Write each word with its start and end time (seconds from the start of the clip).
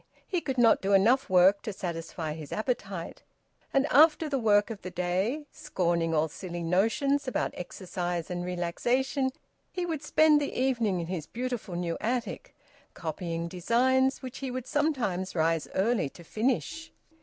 He 0.27 0.41
could 0.41 0.57
not 0.57 0.81
do 0.81 0.93
enough 0.93 1.29
work 1.29 1.61
to 1.61 1.71
satisfy 1.71 2.33
his 2.33 2.51
appetite. 2.51 3.21
And 3.71 3.85
after 3.91 4.27
the 4.27 4.39
work 4.39 4.71
of 4.71 4.81
the 4.81 4.89
day, 4.89 5.45
scorning 5.51 6.11
all 6.11 6.27
silly 6.27 6.63
notions 6.63 7.27
about 7.27 7.53
exercise 7.53 8.31
and 8.31 8.43
relaxation, 8.43 9.29
he 9.71 9.85
would 9.85 10.01
spend 10.01 10.41
the 10.41 10.59
evening 10.59 10.99
in 10.99 11.05
his 11.05 11.27
beautiful 11.27 11.75
new 11.75 11.99
attic, 12.01 12.55
copying 12.95 13.47
designs, 13.47 14.23
which 14.23 14.39
he 14.39 14.49
would 14.49 14.65
sometimes 14.65 15.35
rise 15.35 15.67
early 15.75 16.09
to 16.09 16.23
finish. 16.23 16.91